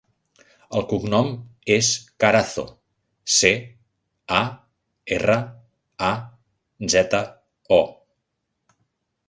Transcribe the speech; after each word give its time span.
El 0.77 0.85
cognom 0.93 1.27
és 1.75 1.89
Carazo: 2.23 2.65
ce, 3.35 3.51
a, 4.39 4.41
erra, 5.19 5.37
a, 6.11 6.13
zeta, 6.97 7.25
o. 7.81 7.83